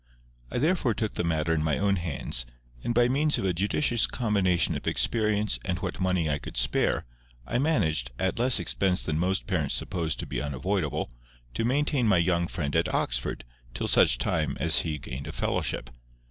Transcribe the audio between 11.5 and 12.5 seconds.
to maintain my young